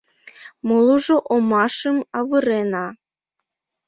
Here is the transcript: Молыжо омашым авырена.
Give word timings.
Молыжо 0.67 1.15
омашым 1.35 1.97
авырена. 2.19 2.85